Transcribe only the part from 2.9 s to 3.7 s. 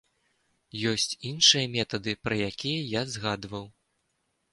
я згадаў.